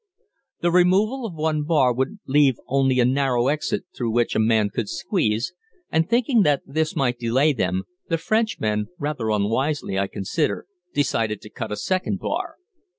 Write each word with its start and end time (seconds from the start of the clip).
The 0.61 0.71
removal 0.71 1.27
of 1.27 1.35
one 1.35 1.61
bar 1.63 1.93
would 1.93 2.17
leave 2.25 2.55
only 2.65 2.99
a 2.99 3.05
narrow 3.05 3.49
exit 3.49 3.85
through 3.95 4.09
which 4.09 4.35
a 4.35 4.39
man 4.39 4.71
could 4.73 4.89
squeeze 4.89 5.53
and, 5.91 6.09
thinking 6.09 6.41
that 6.41 6.63
this 6.65 6.95
might 6.95 7.19
delay 7.19 7.53
them, 7.53 7.83
the 8.09 8.17
Frenchmen, 8.17 8.87
rather 8.97 9.29
unwisely 9.29 9.99
I 9.99 10.07
consider, 10.07 10.65
decided 10.95 11.39
to 11.41 11.51
cut 11.51 11.71
a 11.71 11.77
second 11.77 12.17
bar. 12.17 12.55